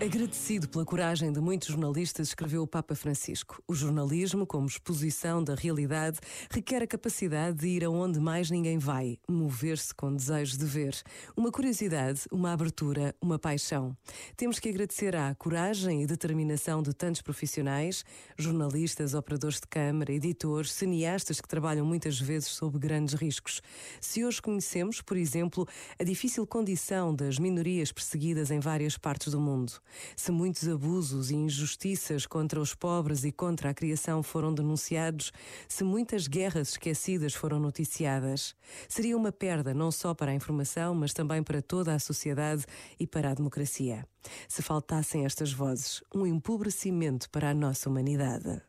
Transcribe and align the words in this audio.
Agradecido 0.00 0.68
pela 0.68 0.84
coragem 0.84 1.32
de 1.32 1.40
muitos 1.40 1.66
jornalistas, 1.66 2.28
escreveu 2.28 2.62
o 2.62 2.68
Papa 2.68 2.94
Francisco. 2.94 3.60
O 3.66 3.74
jornalismo, 3.74 4.46
como 4.46 4.68
exposição 4.68 5.42
da 5.42 5.56
realidade, 5.56 6.20
requer 6.48 6.84
a 6.84 6.86
capacidade 6.86 7.58
de 7.58 7.66
ir 7.66 7.84
aonde 7.84 8.20
mais 8.20 8.48
ninguém 8.48 8.78
vai, 8.78 9.18
mover-se 9.28 9.92
com 9.92 10.14
desejo 10.14 10.56
de 10.56 10.64
ver. 10.64 10.94
Uma 11.36 11.50
curiosidade, 11.50 12.20
uma 12.30 12.52
abertura, 12.52 13.12
uma 13.20 13.40
paixão. 13.40 13.94
Temos 14.36 14.60
que 14.60 14.68
agradecer 14.68 15.16
à 15.16 15.34
coragem 15.34 16.04
e 16.04 16.06
determinação 16.06 16.80
de 16.80 16.94
tantos 16.94 17.20
profissionais, 17.20 18.04
jornalistas, 18.38 19.14
operadores 19.14 19.58
de 19.58 19.66
câmara, 19.66 20.12
editores, 20.12 20.70
cineastas 20.70 21.40
que 21.40 21.48
trabalham 21.48 21.84
muitas 21.84 22.20
vezes 22.20 22.50
sob 22.50 22.78
grandes 22.78 23.14
riscos. 23.14 23.60
Se 24.00 24.24
hoje 24.24 24.40
conhecemos, 24.40 25.02
por 25.02 25.16
exemplo, 25.16 25.66
a 25.98 26.04
difícil 26.04 26.46
condição 26.46 27.12
das 27.12 27.36
minorias 27.36 27.90
perseguidas 27.90 28.52
em 28.52 28.60
várias 28.60 28.96
partes 28.96 29.32
do 29.32 29.40
mundo, 29.40 29.72
se 30.16 30.30
muitos 30.30 30.68
abusos 30.68 31.30
e 31.30 31.34
injustiças 31.34 32.26
contra 32.26 32.60
os 32.60 32.74
pobres 32.74 33.24
e 33.24 33.32
contra 33.32 33.70
a 33.70 33.74
criação 33.74 34.22
foram 34.22 34.54
denunciados, 34.54 35.32
se 35.68 35.84
muitas 35.84 36.26
guerras 36.26 36.70
esquecidas 36.70 37.34
foram 37.34 37.58
noticiadas, 37.58 38.54
seria 38.88 39.16
uma 39.16 39.32
perda 39.32 39.72
não 39.72 39.90
só 39.90 40.14
para 40.14 40.30
a 40.30 40.34
informação, 40.34 40.94
mas 40.94 41.12
também 41.12 41.42
para 41.42 41.62
toda 41.62 41.94
a 41.94 41.98
sociedade 41.98 42.64
e 42.98 43.06
para 43.06 43.30
a 43.30 43.34
democracia. 43.34 44.06
Se 44.48 44.62
faltassem 44.62 45.24
estas 45.24 45.52
vozes, 45.52 46.02
um 46.14 46.26
empobrecimento 46.26 47.30
para 47.30 47.50
a 47.50 47.54
nossa 47.54 47.88
humanidade. 47.88 48.60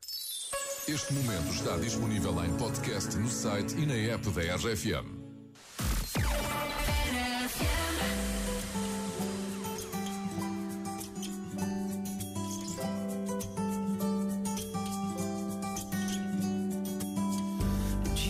Este 0.87 1.13
momento 1.13 1.53
está 1.53 1.77
disponível 1.77 2.43
em 2.43 2.57
podcast 2.57 3.15
no 3.17 3.29
site 3.29 3.75
e 3.77 3.85
na 3.85 3.93
app 3.93 4.27
da 4.31 4.55
RFM. 4.55 5.18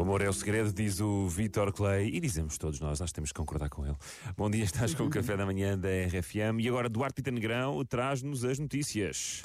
O 0.00 0.02
amor 0.02 0.22
é 0.22 0.28
o 0.30 0.32
segredo, 0.32 0.72
diz 0.72 0.98
o 0.98 1.28
Vitor 1.28 1.70
Clay, 1.74 2.08
e 2.08 2.20
dizemos 2.20 2.56
todos 2.56 2.80
nós, 2.80 2.98
nós 3.00 3.12
temos 3.12 3.32
que 3.32 3.38
concordar 3.38 3.68
com 3.68 3.84
ele. 3.84 3.94
Bom 4.34 4.50
dia, 4.50 4.64
estás 4.64 4.94
com 4.94 5.02
o 5.02 5.10
café 5.10 5.36
da 5.36 5.44
manhã 5.44 5.78
da 5.78 5.90
RFM 5.90 6.58
e 6.58 6.68
agora 6.68 6.88
Duarte 6.88 7.16
Pita 7.16 7.30
Negrão 7.30 7.84
traz-nos 7.84 8.42
as 8.42 8.58
notícias. 8.58 9.42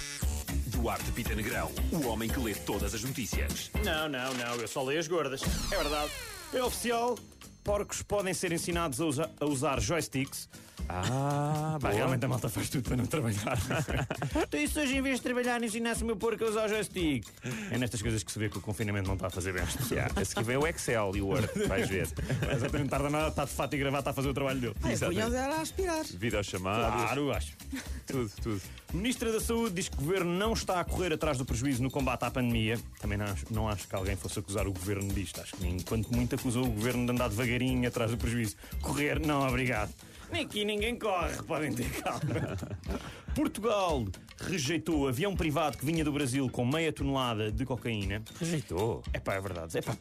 Duarte 0.68 1.12
Pita 1.12 1.36
Negrão, 1.36 1.70
o 1.92 2.08
homem 2.08 2.30
que 2.30 2.40
lê 2.40 2.56
todas 2.56 2.96
as 2.96 3.04
notícias. 3.04 3.70
Não, 3.84 4.08
não, 4.08 4.34
não, 4.34 4.56
eu 4.56 4.68
só 4.70 4.82
leio 4.82 5.02
as 5.02 5.10
gordas. 5.10 5.42
É 5.74 5.76
verdade. 5.76 6.12
É 6.54 6.64
oficial, 6.64 7.18
porcos 7.66 8.04
podem 8.04 8.32
ser 8.32 8.54
ensinados 8.54 9.02
a, 9.02 9.06
usa 9.06 9.32
a 9.42 9.46
usar 9.46 9.82
joysticks 9.82 10.48
ah, 10.88 11.78
Pá, 11.82 11.92
realmente 11.92 12.24
a 12.26 12.28
malta 12.28 12.48
faz 12.48 12.70
tudo 12.70 12.84
para 12.84 12.98
não 12.98 13.06
trabalhar. 13.06 13.58
então, 14.44 14.60
isso 14.60 14.80
hoje, 14.80 14.98
em 14.98 15.02
vez 15.02 15.18
de 15.18 15.24
trabalhar, 15.24 15.62
ensinasse 15.64 16.04
o 16.04 16.06
meu 16.06 16.16
porco 16.16 16.44
a 16.44 16.48
usar 16.48 16.66
o 16.66 16.70
joystick. 16.70 17.26
É 17.72 17.78
nestas 17.78 18.02
coisas 18.02 18.24
que 18.24 18.32
se 18.32 18.38
vê 18.38 18.50
que 18.50 18.58
o 18.58 18.62
confinamento 18.62 19.08
não 19.08 19.16
está 19.16 19.28
a 19.28 19.30
fazer 19.30 19.54
bem 19.54 19.64
às 19.64 19.76
Yeah, 19.90 20.14
a 20.16 20.26
seguir 20.26 20.44
vem 20.44 20.58
o 20.58 20.68
Excel 20.68 21.12
e 21.16 21.22
o 21.22 21.28
Word, 21.28 21.50
vais 21.68 21.90
ver. 21.90 22.08
Exatamente, 22.56 22.90
tarda 22.90 23.10
nada, 23.10 23.28
está 23.30 23.46
de 23.46 23.52
fato 23.52 23.74
e 23.74 23.78
gravata 23.80 24.10
a 24.10 24.14
fazer 24.14 24.30
o 24.30 24.34
trabalho 24.34 24.60
dele. 24.60 24.76
Ah, 24.84 24.92
era 24.92 25.56
a 25.56 25.62
aspirar. 25.62 26.04
Videochamadas. 26.06 27.02
Claro, 27.02 27.32
acho. 27.32 27.54
tudo, 28.06 28.32
tudo. 28.42 28.62
Ministra 28.94 29.32
da 29.32 29.42
Saúde 29.42 29.76
diz 29.76 29.90
que 29.90 29.98
o 29.98 30.02
governo 30.02 30.32
não 30.32 30.54
está 30.54 30.80
a 30.80 30.84
correr 30.84 31.12
atrás 31.12 31.38
do 31.38 31.46
prejuízo 31.46 31.84
no 31.84 31.92
combate 31.92 32.24
à 32.24 32.32
pandemia. 32.32 32.80
Também 33.00 33.18
não 33.18 33.26
acho, 33.26 33.46
não 33.52 33.68
acho 33.68 33.88
que 33.88 33.96
alguém 33.96 34.16
fosse 34.16 34.40
acusar 34.40 34.68
o 34.68 34.72
governo 34.72 35.12
disto. 35.14 35.42
Acho 35.42 35.56
que 35.56 35.68
enquanto 35.68 36.14
muito 36.14 36.36
acusou 36.36 36.66
o 36.66 36.72
governo 36.72 37.06
de 37.06 37.12
andar 37.12 37.28
devagarinho 37.56 37.88
atrás 37.88 38.12
do 38.12 38.18
prejuízo. 38.18 38.56
Correr, 38.82 39.20
não, 39.26 39.48
obrigado. 39.48 39.94
Nem 40.32 40.44
aqui 40.44 40.66
ninguém 40.66 40.98
corre, 40.98 41.42
podem 41.44 41.74
ter 41.74 41.90
calma. 42.02 42.58
Portugal 43.36 44.06
rejeitou 44.40 45.08
avião 45.08 45.36
privado 45.36 45.78
que 45.78 45.86
vinha 45.86 46.04
do 46.04 46.12
Brasil 46.12 46.50
com 46.50 46.66
meia 46.66 46.92
tonelada 46.92 47.52
de 47.52 47.66
cocaína. 47.66 48.24
Rejeitou? 48.40 49.04
É 49.14 49.20
pá, 49.20 49.36
é 49.36 49.42
verdade. 49.42 49.78
É 49.78 49.82
pá, 49.82 49.96